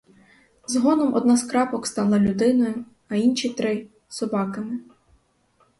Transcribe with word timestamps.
Згодом 0.67 1.13
одна 1.13 1.37
з 1.37 1.43
крапок 1.43 1.87
стала 1.87 2.19
людиною, 2.19 2.85
а 3.07 3.15
інші 3.15 3.49
три— 3.49 3.87
собаками. 4.09 4.79